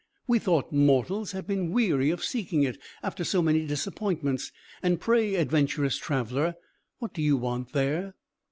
[0.25, 4.51] "We thought mortals had been weary of seeking it, after so many disappointments.
[4.81, 6.55] And pray, adventurous traveller,
[6.97, 8.15] what do you want there?"